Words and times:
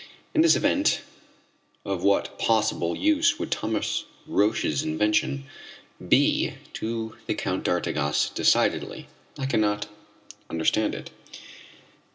In 0.33 0.41
this 0.41 0.55
event, 0.55 1.01
of 1.85 2.03
what 2.03 2.39
possible 2.39 2.95
use 2.95 3.37
would 3.37 3.51
Thomas 3.51 4.05
Roch's 4.25 4.81
invention 4.81 5.45
be 6.09 6.55
to 6.73 7.15
the 7.27 7.35
Count 7.35 7.63
d'Artigas 7.65 8.31
Decidedly, 8.33 9.07
I 9.37 9.45
cannot 9.45 9.89
understand 10.49 10.95
it! 10.95 11.11